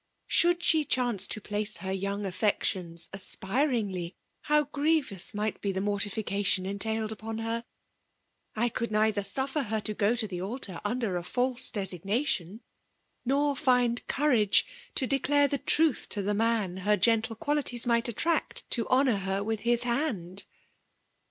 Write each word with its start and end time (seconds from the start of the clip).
Should 0.25 0.61
alie 0.73 0.83
ehance 0.85 1.27
to 1.27 1.39
jdace 1.39 1.77
her 1.77 1.91
young 1.93 2.25
affections 2.25 3.07
aspiringly, 3.13 4.15
how 4.49 4.63
grievous 4.63 5.35
might 5.35 5.61
be 5.61 5.71
the 5.71 5.79
mortification 5.79 6.65
en 6.65 6.79
tailed 6.79 7.11
upon 7.11 7.37
her 7.37 7.63
1 8.55 8.65
I 8.65 8.69
could 8.69 8.91
neither 8.91 9.21
i^ffisr 9.21 9.65
her 9.65 9.79
to^ 9.81 9.95
go 9.95 10.15
to 10.15 10.27
the 10.27 10.41
altar 10.41 10.81
under 10.83 11.17
a 11.17 11.23
false 11.23 11.69
designation; 11.69 12.61
no^ 13.29 13.55
\find 13.55 14.07
courage 14.07 14.65
to 14.95 15.05
declare 15.05 15.47
the 15.47 15.59
truth 15.59 16.09
to 16.09 16.23
the 16.23 16.33
maa 16.33 16.67
her 16.79 16.97
gentle 16.97 17.35
qualities 17.35 17.85
might 17.85 18.09
attract 18.09 18.67
to 18.71 18.87
honour 18.89 19.17
her 19.17 19.43
with 19.43 19.59
his 19.59 19.83
hand 19.83 20.45